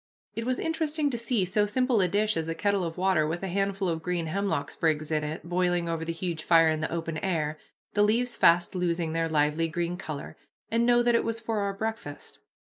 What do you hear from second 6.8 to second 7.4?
the open